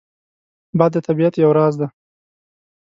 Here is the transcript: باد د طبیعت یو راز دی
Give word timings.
باد 0.77 0.91
د 0.95 0.97
طبیعت 1.07 1.33
یو 1.37 1.51
راز 1.57 1.73
دی 1.81 1.87